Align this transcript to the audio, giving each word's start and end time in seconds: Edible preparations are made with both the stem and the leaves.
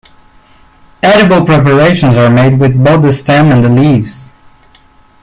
Edible 1.03 1.45
preparations 1.45 2.17
are 2.17 2.31
made 2.31 2.57
with 2.59 2.83
both 2.83 3.03
the 3.03 3.11
stem 3.11 3.51
and 3.51 3.63
the 3.63 3.69
leaves. 3.69 4.31